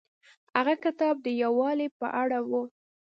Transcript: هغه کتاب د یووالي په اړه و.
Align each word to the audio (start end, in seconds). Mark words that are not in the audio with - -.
هغه 0.55 0.73
کتاب 0.85 1.15
د 1.21 1.27
یووالي 1.43 1.87
په 1.99 2.07
اړه 2.21 2.39
و. 2.49 2.51